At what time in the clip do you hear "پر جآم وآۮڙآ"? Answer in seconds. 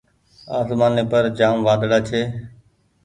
1.11-1.99